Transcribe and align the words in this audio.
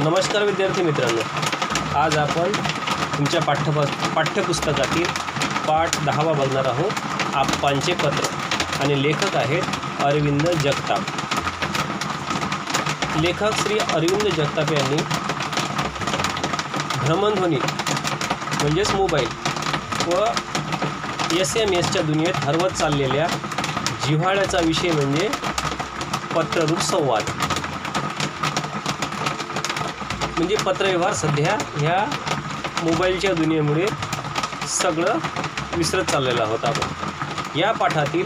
नमस्कार 0.00 0.42
विद्यार्थी 0.42 0.82
मित्रांनो. 0.82 1.22
आज 1.98 2.16
आपण 2.18 2.52
तुमच्या 3.18 3.40
पाठ्यप 3.40 3.78
पाठ्यपुस्तकातील 4.16 5.04
पाठ 5.66 5.96
दहावा 6.04 6.32
बघणार 6.32 6.64
आहोत. 6.64 6.90
आप्पांचे 7.34 7.92
पत्र. 7.92 8.24
आणि 8.80 9.02
लेखक 9.02 9.36
आहेत 9.36 9.62
अरविंद 10.00 10.48
जगताप. 10.48 11.00
लेखक 13.20 13.60
श्री 13.62 13.78
अरविंद 13.78 14.34
जगताप 14.36 14.72
यांनी 14.72 15.02
भ्रमणध्वनी 17.04 17.58
म्हणजेच 17.58 18.94
मोबाईल 18.94 19.28
व 20.06 20.24
एस 21.32 21.56
एम 21.56 21.72
एसच्या 21.72 22.02
दुनियेत 22.02 22.36
हरवत 22.36 22.70
चाललेल्या 22.70 23.26
जिव्हाळ्याचा 24.06 24.58
विषय 24.60 24.92
म्हणजे 24.92 25.30
पत्ररूप 26.34 26.80
संवाद. 26.80 27.39
म्हणजे 30.40 30.56
पत्रव्यवहार 30.56 31.12
सध्या 31.12 31.56
ह्या 31.76 31.96
मोबाईलच्या 32.82 33.32
दुनियेमुळे 33.34 33.86
सगळं 34.68 35.18
विसरत 35.76 36.04
चाललेला 36.04 36.44
होता 36.44 36.68
आपण. 36.68 37.58
या 37.58 37.72
पाठातील 37.72 38.24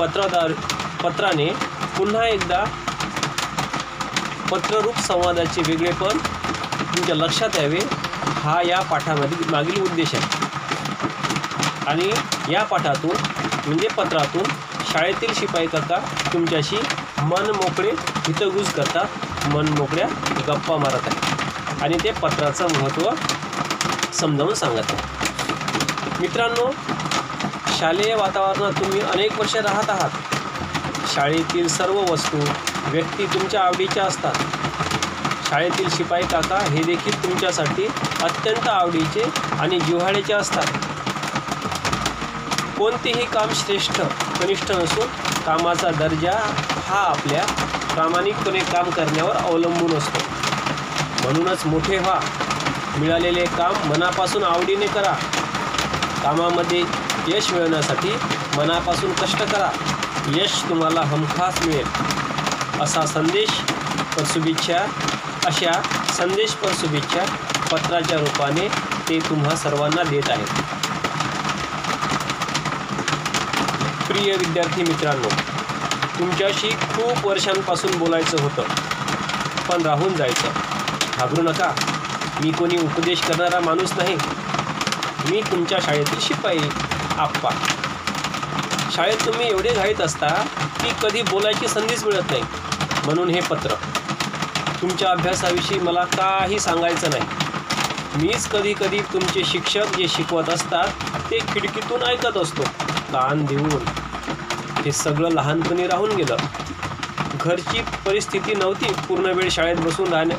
पत्रदार 0.00 0.52
पत्राने 1.02 1.46
पुन्हा 1.96 2.26
एकदा 2.26 2.64
पत्ररूप 4.50 4.98
संवादाचे 4.98 5.62
वेगळेपण 5.66 6.18
तुमच्या 6.18 7.16
लक्षात 7.16 7.56
यावे. 7.56 7.78
हा 8.42 8.60
या 8.66 8.80
पाठामध्ये 8.80 9.50
मागील 9.50 9.80
उद्देश 9.82 10.14
आहे. 10.14 10.48
आणि 11.86 12.10
या 12.52 12.62
पाठातून 12.62 13.16
म्हणजे 13.66 13.88
पत्रातून 13.88 14.42
शाळेतील 14.92 15.32
शिपाई 15.34 15.66
काका 15.66 15.98
तुमच्याशी 16.32 16.76
मन 17.22 17.50
मोकळे 17.50 17.90
हितगुज 18.26 18.72
करतात. 18.72 19.06
मन 19.46 19.68
मोकळ्या 19.68 20.08
गप्पा 20.48 20.76
मारत 20.76 21.06
आहे. 21.06 21.30
आणि 21.82 21.98
ते 22.04 22.10
पत्राचं 22.10 22.66
महत्त्व 22.72 23.10
समजावून 24.12 24.54
सांगत 24.54 24.90
आहे. 24.90 24.98
मित्रांनो 26.20 26.70
शालेय 27.78 28.14
वातावरणात 28.14 28.72
तुम्ही 28.72 29.00
अनेक 29.00 29.38
वर्ष 29.38 29.56
राहत 29.56 29.90
आहात. 29.90 30.10
शाळेतील 31.14 31.68
सर्व 31.68 32.00
वस्तू 32.12 32.38
व्यक्ती 32.86 33.26
तुमच्या 33.26 33.62
आवडीच्या 33.62 34.04
असतात. 34.04 34.34
शाळेतील 35.50 35.88
शिपाई 35.96 36.22
काका 36.22 36.58
हे 36.58 36.82
देखील 36.82 37.24
तुमच्यासाठी 37.24 37.86
अत्यंत 38.22 38.68
आवडीचे 38.68 39.24
आणि 39.60 39.80
जिव्हाळ्याचे 39.80 40.32
असतात. 40.32 40.66
कोणतेही 42.78 43.24
काम 43.24 43.48
श्रेष्ठ 43.54 44.00
कनिष्ठ 44.40 44.70
नसून 44.70 45.06
कामाचा 45.46 45.90
दर्जा 45.90 46.52
हा 46.86 46.98
आपल्या 46.98 47.44
प्रामाणिकपणे 47.94 48.58
काम 48.58 48.90
करण्यावर 48.90 49.36
अवलंबून 49.36 49.96
असतो. 49.96 50.18
म्हणूनच 51.22 51.66
मोठे 51.66 51.98
व्हा. 51.98 52.20
मिळालेले 52.98 53.44
काम 53.44 53.88
मनापासून 53.88 54.44
आवडीने 54.44 54.86
करा. 54.86 55.12
कामामध्ये 56.22 56.82
यश 57.28 57.50
मिळवण्यासाठी 57.52 58.08
मनापासून 58.56 59.12
कष्ट 59.12 59.42
करा. 59.42 59.70
यश 60.28 60.62
तुम्हाला 60.68 61.00
हमखास 61.00 61.62
मिळेल. 61.66 61.86
असा 62.80 63.06
संदेश 63.06 63.50
पर 64.16 64.22
शुभेच्छा 64.26 64.78
अशा 65.46 65.82
संदेश 66.12 66.50
पर 66.50 66.68
शुभेच्छा 66.80 67.24
पत्राच्या 67.70 68.18
रूपाने 68.18 68.68
ते 69.08 69.18
तुम्हा 69.18 69.56
सर्वांना 69.56 70.02
देत 70.02 70.30
आहेत. 70.30 70.46
प्रिय 74.06 74.36
विद्यार्थी 74.36 74.82
मित्रांनो 74.82 75.28
तुमच्याशी 76.20 76.68
खूप 76.68 77.26
वर्षांपासून 77.26 77.98
बोलायचं 77.98 78.42
होतं. 78.42 78.62
पण 79.68 79.82
राहून 79.82 80.14
जायचं. 80.14 80.48
घाबरू 81.18 81.42
नका. 81.42 81.72
मी 82.44 82.50
कोणी 82.50 82.76
उपदेश 82.76 83.20
करणारा 83.20 83.60
माणूस 83.60 83.92
नाही. 83.96 84.14
मी 85.30 85.40
तुमच्या 85.40 85.78
शाळेतील 85.82 86.20
शिपाई 86.20 86.58
आप्पा. 87.18 87.50
शाळेत 88.92 89.26
तुम्ही 89.26 89.50
एवढे 89.50 89.72
घाईत 89.72 90.00
असता 90.00 90.28
की 90.82 90.90
कधी 91.02 91.22
बोलायची 91.22 91.68
संधीच 91.68 92.04
मिळत 92.04 92.30
नाही. 92.30 92.42
म्हणून 93.04 93.28
हे 93.28 93.40
पत्र. 93.40 93.74
तुमच्या 94.82 95.10
अभ्यासाविषयी 95.10 95.78
मला 95.78 96.04
काही 96.04 96.60
सांगायचं 96.60 97.10
नाही. 97.10 97.22
मीच 98.14 98.48
कधी 98.48 98.74
कधी 98.80 99.00
तुमचे 99.00 99.42
शिक्षक 99.44 99.96
जे 99.96 100.08
शिकवत 100.08 100.48
असतात 100.48 100.88
ते 101.30 101.38
खिडकीतून 101.38 102.02
ऐकत 102.02 102.36
असतो. 102.36 102.62
कान 103.12 103.44
देऊन. 103.44 103.99
हे 104.84 104.92
सगळं 104.92 105.30
लहानपणी 105.30 105.86
राहून 105.86 106.10
गेलं. 106.10 106.36
घरची 107.40 107.82
परिस्थिती 108.06 108.54
नव्हती 108.54 108.92
पूर्ण 109.08 109.26
वेळ 109.26 109.48
शाळेत 109.50 109.76
बसून 109.76 110.12
राहण्या 110.12 110.36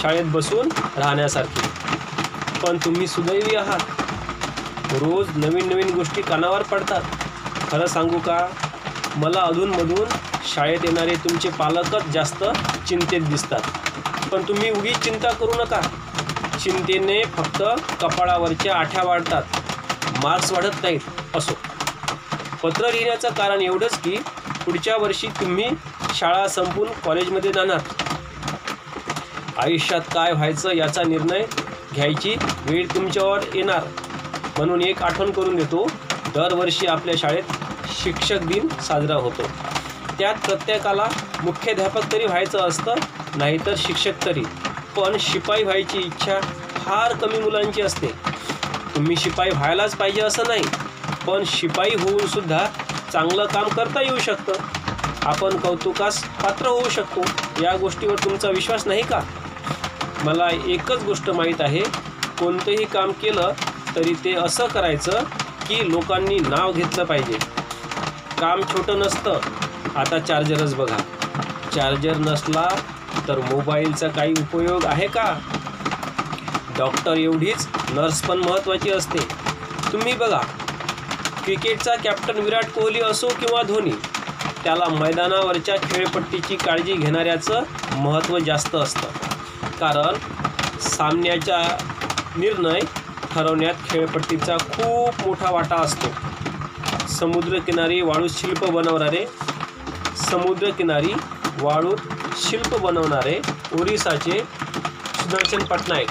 शाळेत 0.00 0.24
बसून 0.24 0.68
राहण्यासारखी. 0.96 1.60
पण 2.60 2.76
तुम्ही 2.76 3.06
सुदैवी 3.06 3.56
आहात. 3.56 3.80
रोज 4.92 5.28
नवीन 5.36 5.68
नवीन 5.68 5.94
गोष्टी 5.94 6.22
कानावर 6.22 6.62
पडतात. 6.62 7.02
खरं 7.70 7.86
सांगू 7.86 8.18
का? 8.18 8.48
मला 9.16 9.40
अधूनमधून 9.40 10.08
शाळेत 10.54 10.78
येणारे 10.84 11.14
तुमचे 11.14 11.48
पालकच 11.48 12.04
जास्त 12.04 12.44
चिंतेत 12.88 13.20
दिसतात. 13.20 13.60
पण 14.32 14.42
तुम्ही 14.42 14.70
उगीच 14.70 14.98
चिंता 14.98 15.30
करू 15.30 15.52
नका. 15.52 15.80
चिंतेने 16.62 17.24
फक्त 17.24 17.62
कपाळावरच्या 18.00 18.76
आठ्या 18.76 19.02
वाढतात. 19.02 19.42
मार्क्स 20.24 20.52
वाढत 20.52 20.82
नाहीत 20.82 21.00
असो. 21.34 21.52
पत्र 22.64 22.90
लिहिण्याचं 22.90 23.28
कारण 23.28 23.60
एवढंच 23.60 23.98
की 24.00 24.16
पुढच्या 24.64 24.96
वर्षी 24.96 25.26
तुम्ही 25.26 25.66
शाळा 26.14 26.46
संपून 26.48 26.88
कॉलेजमध्ये 27.04 27.52
जाणार. 27.52 27.78
आयुष्यात 29.58 30.00
काय 30.14 30.32
व्हायचं 30.32 30.72
याचा 30.72 31.02
निर्णय 31.02 31.44
घ्यायची 31.94 32.34
वेळ 32.66 32.86
तुमच्यावर 32.94 33.40
येणार. 33.54 33.84
म्हणून 34.58 34.82
एक 34.82 35.02
आठवण 35.02 35.30
करून 35.30 35.56
देतो 35.56 35.86
दरवर्षी 36.34 36.86
आपल्या 36.86 37.14
शाळेत 37.18 37.52
शिक्षक 38.02 38.38
दिन 38.38 38.68
साजरा 38.68 39.14
होतो. 39.14 39.42
त्यात 40.18 40.34
प्रत्येकाला 40.34 41.08
मुख्याध्यापक 41.42 42.12
तरी 42.12 42.26
व्हायचं 42.26 42.58
असतं 42.58 42.94
नाहीतर 43.36 43.74
शिक्षक 43.78 44.24
तरी. 44.26 44.44
पण 44.96 45.16
शिपाई 45.20 45.62
व्हायची 45.62 45.98
इच्छा 45.98 46.40
फार 46.76 47.12
कमी 47.12 47.38
मुलांची 47.38 47.82
असते. 47.82 48.06
तुम्ही 48.96 49.16
शिपाई 49.16 49.50
व्हायलाच 49.50 49.96
पाहिजे 49.96 50.20
असं 50.20 50.42
नाही. 50.48 50.64
पण 51.26 51.42
शिपाई 51.46 51.90
होऊन 51.90 52.26
सुद्धा 52.26 52.66
चांगलं 53.12 53.46
काम 53.46 53.68
करता 53.68 54.02
येऊ 54.02 54.18
शकतं. 54.18 54.52
आपण 55.22 55.56
कौतुकास 55.56 56.24
पात्र 56.24 56.66
होऊ 56.66 56.88
शकतो. 56.88 57.20
या 57.62 57.76
गोष्टीवर 57.76 58.14
तुमचा 58.24 58.48
विश्वास 58.48 58.86
नाही 58.86 59.02
का? 59.02 59.20
मला 60.24 60.48
एकच 60.66 61.04
गोष्ट 61.04 61.30
माहीत 61.30 61.60
आहे. 61.60 61.82
कोणतंही 62.38 62.84
काम 62.84 63.12
केलं 63.12 63.52
तरी 63.96 64.14
ते 64.24 64.34
असं 64.34 64.66
करायचं 64.66 65.22
की 65.66 65.92
लोकांनी 65.92 66.38
नाव 66.38 66.72
घेतलं 66.72 67.04
पाहिजे. 67.04 67.38
काम 68.40 68.60
छोटं 68.60 68.98
नसतं. 68.98 69.38
आता 69.96 70.18
चार्जरच 70.18 70.74
बघा. 70.74 70.96
चार्जर 71.74 72.16
नसला 72.16 72.68
तर 73.28 73.38
मोबाईलचा 73.38 74.08
काही 74.08 74.32
उपयोग 74.32 74.84
आहे 74.84 75.06
का? 75.06 75.38
डॉक्टर 76.78 77.14
एवढीच 77.14 77.68
नर्स 77.90 78.22
पण 78.22 78.38
महत्त्वाची 78.38 78.90
असते. 78.90 79.18
तुम्ही 79.92 80.12
बघा. 80.12 80.40
क्रिकेटचा 81.44 81.94
कॅप्टन 81.94 82.38
विराट 82.38 82.70
कोहली 82.70 83.00
असो 83.00 83.28
किंवा 83.40 83.62
धोनी 83.62 83.90
त्याला 84.64 84.84
मैदानावरच्या 84.90 85.74
खेळपट्टीची 85.82 86.56
काळजी 86.56 86.92
घेणाऱ्याचं 86.92 87.62
महत्त्व 87.96 88.38
जास्त 88.38 88.74
असतं. 88.74 89.08
कारण 89.80 90.14
सामन्याचा 90.80 91.58
निर्णय 92.36 92.80
ठरवण्यात 93.32 93.74
खेळपट्टीचा 93.90 94.56
खूप 94.56 95.26
मोठा 95.26 95.50
वाटा 95.50 95.76
असतो. 95.76 96.12
समुद्रकिनारी 97.08 98.00
वाळूत 98.00 98.30
शिल्प 98.30 98.64
बनवणारे 98.64 99.24
समुद्रकिनारी 100.30 101.12
वाळूत 101.60 101.96
शिल्प 102.38 102.74
बनवणारे 102.76 103.40
ओरिसाचे 103.80 104.38
सुदर्शन 105.14 105.64
पटनायक 105.64 106.10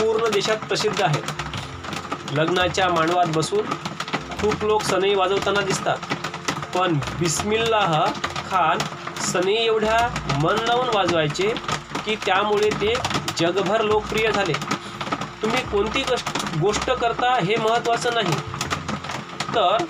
पूर्ण 0.00 0.30
देशात 0.30 0.66
प्रसिद्ध 0.68 1.00
आहेत. 1.02 1.22
लग्नाच्या 2.32 2.88
मांडवात 2.88 3.26
बसून 3.34 3.64
खूप 4.40 4.64
लोक 4.64 4.82
सनई 4.82 5.14
वाजवताना 5.14 5.60
दिसतात. 5.60 5.98
पण 6.74 6.98
बिस्मिल्लाह 7.20 7.94
खान 8.50 8.78
सनई 9.22 9.54
एवढ्या 9.54 9.96
मन 10.42 10.58
लावून 10.66 10.88
वाजवायचे 10.94 11.52
की 12.04 12.14
त्यामुळे 12.26 12.68
ते 12.70 12.94
जगभर 13.38 13.82
लोकप्रिय 13.82 14.30
झाले. 14.32 14.52
तुम्ही 15.42 15.62
कोणती 15.62 16.02
गोष्ट 16.02 16.36
गोष्ट 16.60 16.90
करता 16.90 17.34
हे 17.44 17.56
महत्त्वाचं 17.56 18.14
नाही. 18.14 18.32
तर 19.54 19.84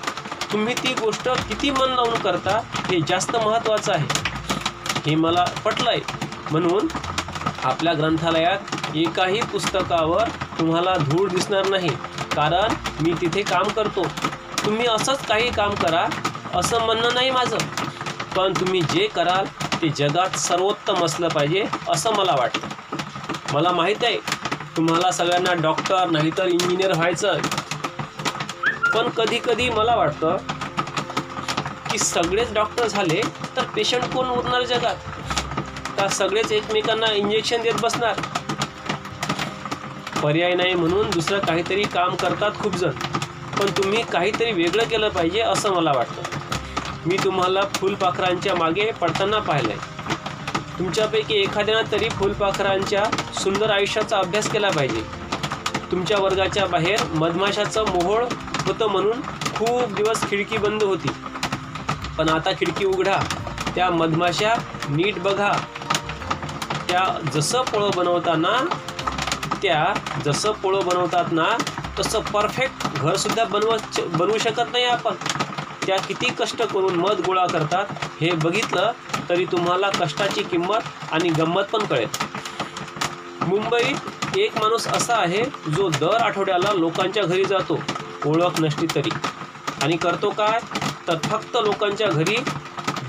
तुम्ही 0.53 0.75
ती 0.75 0.93
गोष्ट 0.95 1.29
किती 1.49 1.71
मन 1.71 1.91
लावून 1.91 2.19
करता 2.21 2.59
हे 2.87 3.01
जास्त 3.09 3.37
महत्त्वाचं 3.37 3.93
आहे. 3.93 4.07
हे 5.07 5.15
मला 5.15 5.45
पटलं 5.65 5.91
आहे 5.91 6.01
म्हणून 6.51 6.89
आपल्या 7.65 7.93
ग्रंथालयात 7.93 8.97
एकाही 8.97 9.41
पुस्तकावर 9.53 10.29
तुम्हाला 10.59 10.95
धूळ 11.01 11.29
दिसणार 11.29 11.69
नाही. 11.69 11.91
कारण 12.35 12.75
मी 13.01 13.13
तिथे 13.21 13.43
काम 13.43 13.69
करतो. 13.69 14.03
तुम्ही 14.69 14.87
असंच 14.87 15.25
काही 15.27 15.51
काम 15.51 15.75
करा 15.75 16.05
असं 16.55 16.85
म्हणणं 16.87 17.15
नाही 17.15 17.31
माझं. 17.31 17.57
पण 18.37 18.53
तुम्ही 18.53 18.81
जे 18.83 19.07
कराल 19.07 19.45
ते 19.83 19.89
जगात 19.89 20.37
सर्वोत्तम 20.39 21.05
असलं 21.05 21.29
पाहिजे 21.29 21.65
असं 21.91 22.15
मला 22.17 22.35
वाटतं. 22.39 22.67
मला 23.53 23.71
माहीत 23.73 24.05
आहे 24.05 24.17
तुम्हाला 24.77 25.11
सगळ्यांना 25.11 25.53
डॉक्टर 25.63 26.11
नाहीतर 26.11 26.47
इंजिनियर 26.47 26.93
व्हायचं 26.93 27.39
पण 28.95 29.09
कधी 29.09 29.39
कधी 29.45 29.71
मला 29.71 29.95
वाटतं 29.97 30.37
की 31.91 31.99
सगळेच 31.99 32.53
डॉक्टर 32.55 32.87
झाले 32.87 33.21
तर 33.57 33.63
पेशंट 33.77 34.13
कोण 34.13 34.31
उरणार 34.31 34.63
जगात? 34.63 34.97
का 35.99 36.09
सगळेच 36.09 36.53
एकमेकांना 36.53 37.13
इंजेक्शन 37.13 37.63
देत 37.63 37.81
बसणार? 37.81 38.21
पर्याय 40.23 40.55
नाही 40.55 40.75
म्हणून 40.75 41.11
दुसरं 41.11 41.39
काहीतरी 41.39 41.83
काम 41.83 42.15
करतात 42.15 42.53
खूप 42.61 42.77
जण. 42.77 43.08
पण 43.61 43.67
तुम्ही 43.67 44.03
काहीतरी 44.03 44.53
वेगळं 44.53 44.85
केलं 44.85 45.09
पाहिजे 45.09 45.41
असं 45.41 45.75
मला 45.75 45.93
वाटतं. 45.95 46.23
मी 47.07 47.17
तुम्हाला 47.25 47.61
फुलपाखरांच्या 47.75 48.55
मागे 48.55 48.91
पडताना 48.93 49.39
पाहिलं 49.39 49.73
आहे 49.73 50.79
तुमच्यापैकी 50.79 51.35
एखाद्यानं 51.35 51.93
तरी 51.93 52.09
फुलपाखरांच्या 52.09 53.05
सुंदर 53.41 53.71
आयुष्याचा 53.71 54.19
अभ्यास 54.19 54.51
केला 54.51 54.71
पाहिजे. 54.71 55.03
तुमच्या 55.91 56.19
वर्गाच्या 56.19 56.67
बाहेर 56.67 57.03
मधमाशाचं 57.15 57.85
मोहोळ 57.89 58.25
होतं 58.67 58.87
म्हणून 58.87 59.21
खूप 59.57 59.95
दिवस 59.95 60.31
खिडकी 60.31 60.57
बंद 60.57 60.83
होती. 60.83 61.09
पण 62.19 62.29
आता 62.29 62.53
खिडकी 62.53 62.85
उघडा. 62.85 63.21
त्या 63.75 63.91
मधमाशा 63.91 64.55
नीट 64.89 65.19
बघा. 65.19 65.53
त्या 66.89 67.31
जसं 67.35 67.63
पोळं 67.63 67.91
बनवताना 67.97 68.69
त्या 69.63 69.95
जसं 70.25 70.53
पोळं 70.53 70.87
बनवतात 70.87 71.25
ना 71.33 71.47
तसं 71.99 72.21
परफेक्ट 72.21 72.88
घरसुद्धा 72.99 73.45
बनवत 73.45 74.01
बनवू 74.01 74.39
शकत 74.39 74.73
नाही 74.73 74.85
आपण. 74.85 75.15
त्या 75.87 75.97
किती 75.97 76.27
कष्ट 76.39 76.63
करून 76.63 76.95
मध 76.95 77.21
गोळा 77.27 77.47
करतात 77.47 77.87
हे 78.21 78.31
बघितलं 78.33 78.93
तरी 79.29 79.45
तुम्हाला 79.45 79.89
कष्टाची 79.91 80.43
किंमत 80.43 81.13
आणि 81.13 81.29
गंमत 81.29 81.65
पण 81.65 81.85
कळेल. 81.85 82.09
मुंबईत 83.43 84.37
एक 84.39 84.59
माणूस 84.59 84.87
असा 84.87 85.15
आहे 85.15 85.45
जो 85.77 85.89
दर 85.89 86.15
आठवड्याला 86.15 86.73
लोकांच्या 86.73 87.23
घरी 87.23 87.45
जातो 87.45 87.79
ओळख 88.27 88.61
नसली 88.61 88.87
तरी. 88.95 89.11
आणि 89.83 89.97
करतो 89.97 90.31
काय? 90.31 90.59
तर 91.09 91.17
फक्त 91.25 91.57
लोकांच्या 91.57 92.09
घरी 92.09 92.37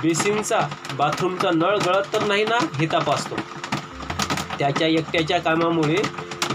बेसिनचा 0.02 0.60
बाथरूमचा 0.94 1.50
नळ 1.52 1.78
गळत 1.78 2.14
तर 2.14 2.24
नाही 2.24 2.44
ना 2.44 2.58
हे 2.76 2.86
तपासतो. 2.86 3.36
त्याच्या 4.60 4.88
एकट्याच्या 4.88 5.40
कामामुळे 5.40 6.02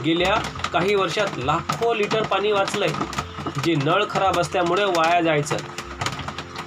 गेल्या 0.04 0.34
काही 0.72 0.94
वर्षात 0.94 1.38
लाखो 1.38 1.94
लिटर 1.94 2.22
पाणी 2.22 2.52
वाचलंय. 2.52 2.92
जे 3.64 3.74
नळ 3.74 4.04
खराब 4.10 4.38
असल्यामुळे 4.40 4.84
वाया 4.84 5.20
जायचं. 5.20 5.56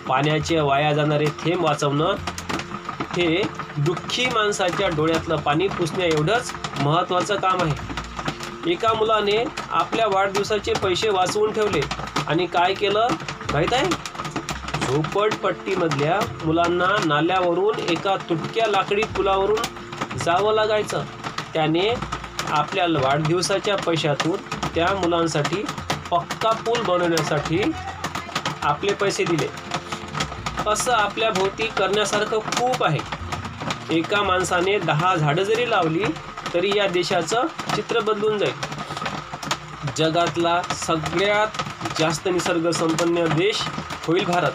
पाण्याचे 0.07 0.59
वाया 0.59 0.93
जाणारे 0.93 1.25
थेंब 1.25 1.63
वाचवणं 1.63 2.15
हे 3.17 3.41
दुःखी 3.77 4.25
माणसाच्या 4.25 4.87
डोळ्यातलं 4.87 5.35
पाणी 5.35 5.67
पुसण्या 5.67 6.05
एवढंच 6.05 6.51
महत्त्वाचं 6.81 7.35
काम 7.35 7.61
आहे. 7.61 8.71
एका 8.71 8.93
मुलाने 8.93 9.43
आपल्या 9.71 10.07
वाढदिवसाचे 10.07 10.73
पैसे 10.73 11.09
वाचवून 11.09 11.51
ठेवले 11.53 11.81
आणि 12.27 12.45
काय 12.45 12.73
केलं? 12.73 13.07
माहीत 13.53 13.73
आहे? 13.73 13.89
झोपडपट्टीमधल्या 14.87 16.19
मुलांना 16.45 16.95
नाल्यावरून 17.05 17.79
एका 17.89 18.15
तुटक्या 18.29 18.67
लाकडी 18.67 19.03
पुलावरून 19.03 20.17
जावं 20.17 20.53
लागायचं. 20.53 21.03
त्याने 21.53 21.93
आपल्या 22.49 22.85
वाढदिवसाच्या 22.87 23.75
पैशातून 23.77 24.37
त्या 24.75 24.87
मुलांसाठी 24.95 25.65
पक्का 26.11 26.51
पूल 26.51 26.81
बनवण्यासाठी 26.81 27.71
आपले 28.63 28.93
पैसे 28.93 29.23
दिले. 29.23 29.47
असं 30.67 30.93
आपल्या 30.93 31.29
भोवती 31.29 31.67
करण्यासारखं 31.67 32.39
खूप 32.39 32.83
आहे. 32.83 32.99
एका 33.89 34.23
माणसाने 34.23 34.79
दहा 34.79 35.15
झाडं 35.15 35.43
जरी 35.43 35.69
लावली 35.69 36.03
तरी 36.53 36.71
या 36.75 36.87
देशाचं 36.87 37.43
चित्र 37.75 37.99
बदलून 37.99 38.37
जाईल. 38.37 38.53
जगातला 39.97 40.61
सगळ्यात 40.61 41.47
जास्त 41.99 42.27
निसर्गसंपन्न 42.27 43.25
देश 43.25 43.61
होईल 44.07 44.25
भारत. 44.25 44.51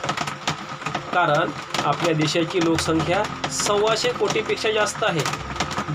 कारण 1.14 1.50
आपल्या 1.84 2.14
देशाची 2.14 2.64
लोकसंख्या 2.64 3.50
सव्वाशे 3.50 4.08
कोटीपेक्षा 4.08 4.70
जास्त 4.70 5.04
आहे. 5.04 5.20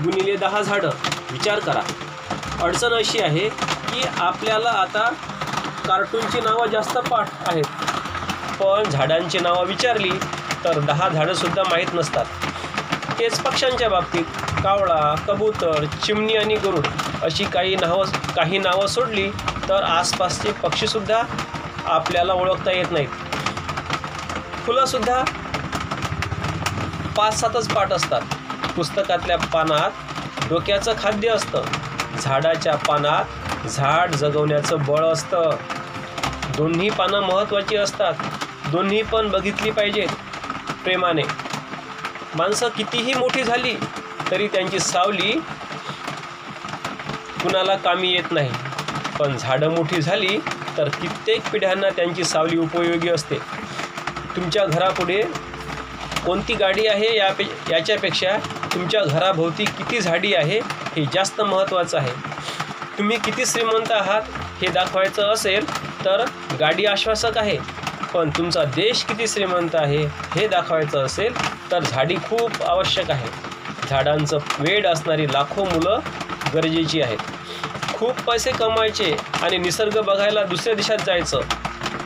गुणिले 0.04 0.36
दहा 0.36 0.62
झाडं. 0.62 0.90
विचार 1.32 1.58
करा. 1.58 1.80
अडचण 2.62 2.92
अशी 2.92 3.18
आहे 3.18 3.48
की 3.92 4.02
आपल्याला 4.16 4.70
आता 4.70 5.10
कार्टूनची 5.88 6.40
नावं 6.40 6.66
जास्त 6.66 6.98
पाठ 6.98 7.28
आहेत. 7.46 7.64
पण 8.60 8.90
झाडांची 8.90 9.38
नावं 9.38 9.66
विचारली 9.66 10.10
तर 10.64 10.78
दहा 10.78 11.08
झाडंसुद्धा 11.08 11.62
माहीत 11.62 11.94
नसतात. 11.94 12.24
तेच 13.18 13.38
पक्ष्यांच्या 13.40 13.88
बाबतीत 13.88 14.24
कावळा 14.64 15.14
कबूतर 15.28 15.84
चिमणी 16.06 16.36
आणि 16.36 16.54
गरुड 16.54 16.86
अशी 17.22 17.44
काही 17.44 17.76
नावं 17.76 18.10
काही 18.36 18.58
नावं 18.58 18.86
सोडली 18.86 19.30
तर 19.68 19.82
आसपासचे 19.82 20.52
पक्षीसुद्धा 20.52 21.22
आपल्याला 21.86 22.32
ओळखता 22.32 22.72
येत 22.72 22.92
नाहीत. 22.92 23.08
फुलंसुद्धा 24.66 25.22
पाच 27.16 27.40
सातच 27.40 27.68
पाठ 27.68 27.92
असतात. 27.92 28.22
पुस्तकातल्या 28.76 29.38
पानात 29.38 30.48
डोक्याचं 30.48 30.92
खाद्य 30.98 31.28
असतं. 31.28 31.62
झाडाच्या 32.20 32.74
पानात 32.76 33.68
झाड 33.68 34.10
जगवण्याचं 34.10 34.82
बळ 34.82 35.04
असतं. 35.04 35.50
दोन्ही 36.56 36.88
पानं 36.90 37.20
महत्त्वाची 37.20 37.76
असतात. 37.76 38.14
दोन्ही 38.72 39.02
पण 39.02 39.28
बघितली 39.30 39.70
पाहिजेत 39.70 40.08
प्रेमाने. 40.84 41.22
माणसं 42.36 42.68
कितीही 42.68 43.14
मोठी 43.14 43.42
झाली 43.44 43.74
तरी 44.30 44.46
त्यांची 44.48 44.78
सावली 44.78 45.32
कुणाला 47.42 47.76
कामी 47.76 48.12
येत 48.12 48.32
नाही. 48.32 48.50
पण 49.18 49.36
झाडं 49.36 49.74
मोठी 49.74 50.00
झाली 50.02 50.38
तर 50.78 50.88
कित्येक 50.88 51.50
पिढ्यांना 51.52 51.88
त्यांची 51.90 52.24
सावली 52.24 52.58
उपयोगी 52.58 53.08
असते. 53.08 53.38
तुमच्या 54.36 54.64
घरापुढे 54.66 55.20
कोणती 56.26 56.54
गाडी 56.54 56.86
आहे 56.86 57.16
यापे 57.16 57.44
याच्यापेक्षा 57.70 58.36
तुमच्या 58.74 59.02
घराभोवती 59.04 59.64
किती 59.64 60.00
झाडी 60.00 60.34
आहे 60.34 60.58
हे 60.96 61.04
जास्त 61.14 61.40
महत्त्वाचं 61.40 61.98
आहे. 61.98 62.12
तुम्ही 62.98 63.16
किती 63.16 63.46
श्रीमंत 63.46 63.92
आहात 63.92 64.22
हे 64.60 64.68
दाखवायचं 64.68 65.32
असेल 65.32 65.66
तर 66.04 66.24
गाडी 66.60 66.84
आश्वासक 66.86 67.38
आहे. 67.38 67.58
पण 68.14 68.30
तुमचा 68.36 68.64
देश 68.64 69.02
किती 69.04 69.26
श्रीमंत 69.28 69.74
आहे 69.74 70.04
हे 70.34 70.46
दाखवायचं 70.48 71.04
असेल 71.04 71.34
तर 71.70 71.84
झाडी 71.84 72.16
खूप 72.28 72.62
आवश्यक 72.62 73.10
आहे. 73.10 73.28
झाडांचं 73.90 74.38
वेड 74.58 74.86
असणारी 74.86 75.26
लाखो 75.32 75.64
मुलं 75.64 76.00
गरजेची 76.54 77.00
आहेत. 77.02 77.18
खूप 77.94 78.20
पैसे 78.20 78.50
कमायचे 78.50 79.16
आणि 79.42 79.58
निसर्ग 79.58 80.00
बघायला 80.00 80.42
दुसऱ्या 80.42 80.74
देशात 80.74 80.98
जायचं. 81.06 81.40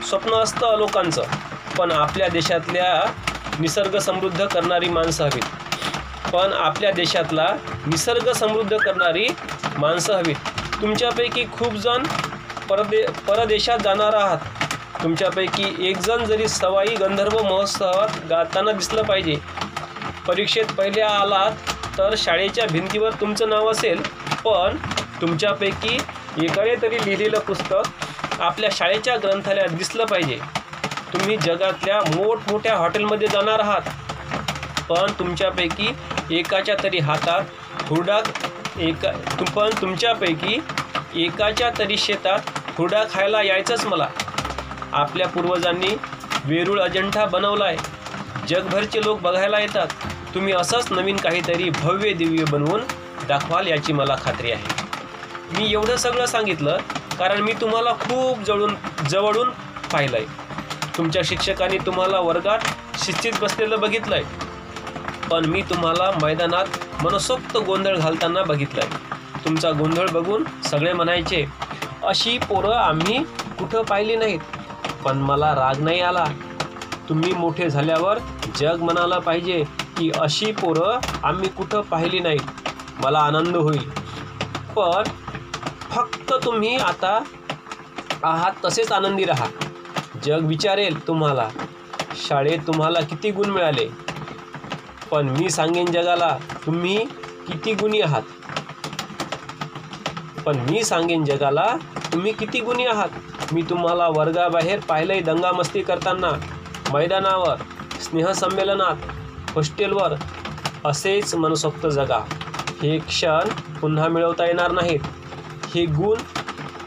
स्वप्न 0.09 0.33
असतं 0.33 0.77
लोकांचं 0.77 1.23
पण 1.77 1.91
आपल्या 1.91 2.27
देशातल्या 2.27 2.93
निसर्ग 3.59 3.97
समृद्ध 3.97 4.45
करणारी 4.45 4.89
माणसं 4.89 5.23
हवीत. 5.23 6.29
पण 6.33 6.53
आपल्या 6.53 6.91
देशातला 6.91 7.47
निसर्ग 7.85 8.31
समृद्ध 8.31 8.77
करणारी 8.77 9.27
माणसं 9.77 10.13
हवीत. 10.13 10.35
तुमच्यापैकी 10.81 11.45
खूप 11.51 11.73
जण 11.73 12.03
परदे 12.69 13.05
परदेशात 13.27 13.79
जाणार 13.83 14.13
आहात. 14.13 14.37
तुमच्यापैकी 15.03 15.63
एक 15.89 15.97
जण 15.97 16.23
जरी 16.25 16.47
सवाई 16.47 16.95
गंधर्व 16.95 17.37
महोत्सवात 17.43 18.17
गाताना 18.29 18.71
दिसलं 18.71 19.03
पाहिजे. 19.03 19.35
परीक्षेत 20.27 20.71
पहिले 20.77 21.01
आलात 21.01 21.71
तर 21.97 22.13
शाळेच्या 22.17 22.65
भिंतीवर 22.71 23.13
तुमचं 23.21 23.49
नाव 23.49 23.69
असेल 23.71 24.01
पण 24.45 24.77
तुमच्यापैकी 25.21 25.97
एकाने 26.43 26.75
तरी 26.81 26.97
लिहिलेलं 27.05 27.39
पुस्तक 27.39 28.41
आपल्या 28.41 28.69
शाळेच्या 28.73 29.15
ग्रंथालयात 29.23 29.75
दिसलं 29.77 30.05
पाहिजे. 30.05 30.39
तुम्ही 31.13 31.37
जगातल्या 31.37 31.99
मोठमोठ्या 32.07 32.75
हॉटेलमध्ये 32.77 33.27
जाणार 33.27 33.59
आहात. 33.59 33.81
पण 34.89 35.11
तुमच्यापैकी 35.19 35.89
एकाच्या 36.37 36.75
तरी 36.83 36.99
हातात 36.99 37.81
हुरडा 37.89 38.19
एका 38.79 39.11
पण 39.55 39.69
तुमच्यापैकी 39.81 40.59
एकाच्या 41.15 41.69
तरी 41.79 41.97
शेतात 41.97 42.59
हुडा 42.77 43.03
खायला 43.11 43.41
यायचंच 43.41 43.85
मला. 43.85 44.07
आपल्या 44.93 45.27
पूर्वजांनी 45.27 45.95
वेरूळ 46.45 46.79
अजंठा 46.81 47.25
बनवला 47.25 47.65
आहे 47.65 48.47
जगभरचे 48.47 49.03
लोक 49.03 49.19
बघायला 49.21 49.59
येतात. 49.59 49.87
तुम्ही 50.35 50.53
असंच 50.53 50.91
नवीन 50.91 51.17
काहीतरी 51.17 51.69
भव्य 51.69 52.13
दिव्य 52.13 52.45
बनवून 52.51 52.81
दाखवाल 53.27 53.67
याची 53.67 53.93
मला 53.93 54.15
खात्री 54.23 54.51
आहे. 54.51 54.63
मी 55.51 55.71
एवढं 55.71 55.95
सगळं 55.95 56.25
सांगितलं 56.25 56.77
कारण 57.19 57.41
मी 57.41 57.53
तुम्हाला 57.61 57.93
खूप 57.99 58.43
जवळून 58.43 58.75
जवळून 59.09 59.49
पाहिलं 59.91 60.17
आहे 60.17 60.97
तुमच्या 60.97 61.21
शिक्षकांनी 61.25 61.77
तुम्हाला 61.77 62.19
वर्गात 62.19 62.59
शिस्तीत 63.05 63.33
बसलेलं 63.41 63.79
बघितलं 63.79 64.15
आहे 64.15 65.27
पण 65.29 65.45
मी 65.45 65.61
तुम्हाला 65.61 66.11
मैदानात 66.21 67.03
मनसोक्त 67.03 67.57
गोंधळ 67.57 67.97
घालताना 67.97 68.43
बघितलं 68.43 68.81
आहे 68.81 69.12
तुमचा 69.45 69.71
गोंधळ 69.71 70.09
बघून 70.09 70.43
सगळे 70.65 70.93
म्हणायचे 70.93 71.45
अशी 72.03 72.37
पोरं 72.37 72.73
आम्ही 72.73 73.23
कुठं 73.59 73.81
पाहिली 73.81 74.15
नाहीत. 74.15 74.39
पण 75.05 75.17
मला 75.17 75.55
राग 75.55 75.79
नाही 75.83 75.99
आला. 75.99 76.25
तुम्ही 77.09 77.33
मोठे 77.33 77.69
झाल्यावर 77.69 78.17
जग 78.55 78.81
म्हणाला 78.81 79.19
पाहिजे 79.19 79.63
की 79.97 80.11
अशी 80.19 80.51
पोरं 80.51 80.99
आम्ही 81.23 81.49
कुठं 81.49 81.81
पाहिली 81.81 82.19
नाहीत. 82.19 82.69
मला 82.99 83.19
आनंद 83.19 83.55
होईल. 83.55 83.89
पण 84.75 85.03
फक्त 85.89 86.33
तुम्ही 86.45 86.75
आता 86.75 87.23
आहात 88.23 88.51
तसेच 88.65 88.91
आनंदी 88.91 89.25
राहा. 89.25 89.45
जग 90.23 90.45
विचारेल 90.45 91.07
तुम्हाला. 91.07 91.49
शाळेत 92.27 92.59
तुम्हाला 92.67 92.99
किती 92.99 93.31
गुण 93.31 93.49
मिळाले. 93.49 93.87
पण 95.11 95.29
मी 95.29 95.49
सांगेन 95.49 95.85
जगाला 95.85 96.37
तुम्ही 96.65 97.05
किती 97.47 97.73
गुणी 97.73 98.01
आहात. 98.01 98.21
पण 100.45 100.57
मी 100.57 100.83
सांगेन 100.83 101.23
जगाला 101.25 101.75
तुम्ही 102.13 102.31
किती 102.31 102.59
गुणी 102.59 102.85
आहात? 102.85 103.09
मी 103.53 103.61
तुम्हाला 103.61 104.07
वर्गाबाहेर 104.07 104.79
पाहिलंय 104.79 105.19
दंगामस्ती 105.19 105.81
करताना 105.81 106.31
मैदानावर 106.93 107.55
स्नेहसंमेलनात 108.01 108.95
हॉस्टेलवर. 109.55 110.13
असेच 110.85 111.35
मनसोक्त 111.35 111.87
जगा. 111.87 112.19
हे 112.81 112.97
क्षण 112.97 113.49
पुन्हा 113.81 114.07
मिळवता 114.07 114.45
येणार 114.45 114.71
नाहीत. 114.71 114.99
हे 115.75 115.85
गुण 115.85 116.17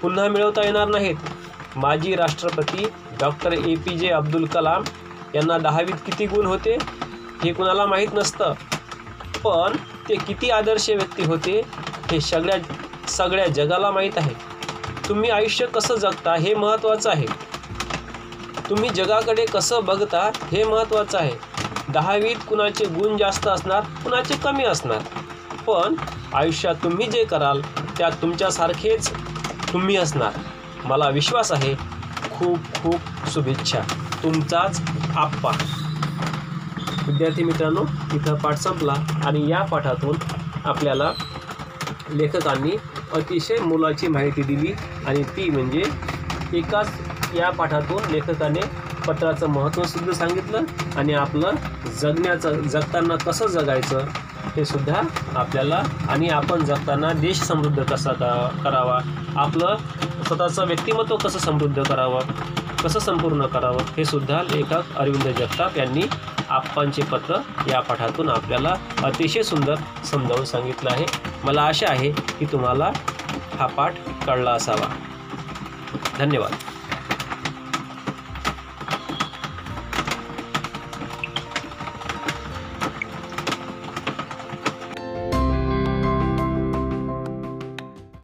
पुन्हा 0.02 0.28
मिळवता 0.28 0.64
येणार 0.64 0.88
नाहीत. 0.88 1.16
माजी 1.76 2.14
राष्ट्रपती 2.14 2.86
डॉक्टर 3.20 3.52
ए. 3.52 3.75
पी. 3.75 3.98
जे. 3.98 4.08
अब्दुल 4.08 4.44
कलाम 4.44 4.82
यांना 5.34 5.58
दहावीत 5.58 5.94
किती 6.06 6.26
गुण 6.26 6.46
होते? 6.46 6.78
हे 7.44 7.52
कुणाला 7.52 7.86
माहीत 7.86 8.08
नसतं. 8.14 8.52
पण 9.44 9.76
ते 10.08 10.14
किती 10.14 10.50
आदर्श 10.50 10.90
व्यक्ती 10.90 11.25
होते? 11.25 11.62
हे 12.10 12.20
सगळ्या 12.20 12.56
सगळ्या 13.08 13.46
जगाला 13.46 13.90
माहीत 13.90 14.12
आहे. 14.16 14.34
तुम्ही 15.08 15.30
आयुष्य 15.30 15.66
कसं 15.66 15.96
जगता 15.96 16.34
हे 16.34 16.54
महत्त्वाचं 16.54 17.10
आहे. 17.10 17.26
तुम्ही 18.70 18.90
जगाकडे 18.90 19.44
कसं 19.44 19.84
बघता 19.84 20.30
हे 20.52 20.64
महत्त्वाचं 20.64 21.18
आहे. 21.18 21.32
दहावीत 21.88 22.36
कुणाचे 22.48 22.84
गुण 22.84 23.16
जास्त 23.16 23.48
असणार 23.48 23.80
कुणाचे 23.80 24.36
कमी 24.36 24.64
असणार? 24.64 24.98
पण 25.66 25.94
आयुष्यात 26.34 26.75
तुम्ही 26.75 27.06
जे 27.06 27.25
कराल 27.25 27.60
त्यात 27.98 28.12
तुमच्यासारखेच 28.22 29.10
तुम्ही 29.72 29.96
असणार. 29.96 30.32
मला 30.84 31.08
विश्वास 31.08 31.52
आहे. 31.52 31.75
खूप 32.38 32.58
खूप 32.82 33.00
शुभेच्छा. 33.32 33.80
तुमचाच 34.22 34.80
आप्पा. 35.16 35.50
विद्यार्थी 37.06 37.44
मित्रांनो 37.44 37.82
इथं 38.14 38.34
पाठ 38.34 38.54
संपला 38.54 38.94
आणि 39.25 39.50
या 39.50 39.62
पाठातून 39.62 40.16
आपल्याला 40.64 41.12
लेखकांनी 42.14 42.70
अतिशय 43.14 43.58
मोलाची 43.58 44.08
माहिती 44.08 44.42
दिली 44.42 44.72
आणि 45.06 45.22
ती 45.22 45.50
म्हणजे 45.50 45.82
एकाच 46.54 46.90
या 47.36 47.50
पाठातून 47.50 48.10
लेखकाने 48.10 48.60
पत्राचं 49.06 49.46
महत्त्वसुद्धा 49.46 50.12
सांगितलं 50.12 50.62
आणि 50.96 51.12
आपलं 51.12 51.50
जगण्याचं 52.00 52.62
जगताना 52.62 53.16
कसं 53.16 53.46
जगायचं 53.46 53.98
हे 54.56 54.64
सुद्धा 54.64 55.00
आपल्याला 55.34 55.82
आणि 56.08 56.28
आपण 56.28 56.64
जगताना 56.64 57.12
देश 57.12 57.40
समृद्ध 57.40 57.82
कसा 57.82 58.12
का 58.12 58.60
करावा? 58.64 58.98
आपलं 59.36 59.76
स्वतःचं 60.26 60.66
व्यक्तिमत्व 60.66 61.16
कसं 61.16 61.38
समृद्ध 61.38 61.82
करावं? 61.82 62.20
कसं 62.84 62.98
संपूर्ण 62.98 63.46
करावं? 63.46 63.80
हे 63.96 64.04
सुद्धा 64.04 64.42
लेखक 64.42 64.82
अरविंद 64.96 65.28
जगताप 65.28 65.76
यांनी 65.76 66.02
आप्पांचे 66.56 67.02
पत्र 67.02 67.36
या 67.68 67.80
पाठातून 67.80 68.28
आपल्याला 68.28 68.75
अतिशय 69.04 69.42
सुंदर 69.42 69.75
समजावून 70.04 70.44
सांगितलं 70.44 70.90
आहे. 70.90 71.06
मला 71.44 71.62
आशा 71.62 71.86
आहे 71.88 72.10
की 72.10 72.44
तुम्हाला 72.44 72.90
हा 73.58 73.66
पाठ 73.66 73.94
कळला 74.26 74.50
असावा. 74.50 74.88
धन्यवाद. 76.18 76.52